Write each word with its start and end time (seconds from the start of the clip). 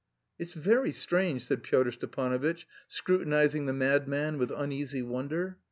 "It's 0.39 0.53
very 0.55 0.91
strange," 0.93 1.45
said 1.45 1.61
Pyotr 1.61 1.91
Stepanovitch, 1.91 2.65
scrutinising 2.87 3.67
the 3.67 3.73
madman 3.73 4.39
with 4.39 4.49
uneasy 4.49 5.03
wonder. 5.03 5.59